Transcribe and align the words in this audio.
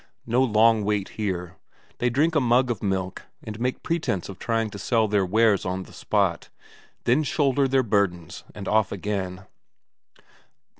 No 0.25 0.41
long 0.43 0.83
wait 0.83 1.09
here; 1.09 1.57
they 1.99 2.09
drink 2.09 2.33
a 2.33 2.39
mug 2.39 2.71
of 2.71 2.81
milk, 2.81 3.27
and 3.43 3.59
make 3.59 3.83
pretence 3.83 4.29
of 4.29 4.39
trying 4.39 4.71
to 4.71 4.79
sell 4.79 5.07
their 5.07 5.23
wares 5.23 5.63
on 5.63 5.83
the 5.83 5.93
spot, 5.93 6.49
then 7.03 7.21
shoulder 7.21 7.67
their 7.67 7.83
burdens 7.83 8.43
and 8.55 8.67
off 8.67 8.91
again. 8.91 9.45